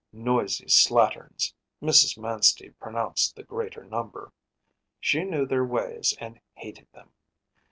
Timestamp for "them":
6.91-7.11